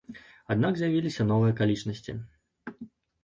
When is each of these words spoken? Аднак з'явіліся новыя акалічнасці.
Аднак 0.53 0.73
з'явіліся 0.79 1.27
новыя 1.31 1.51
акалічнасці. 1.55 2.15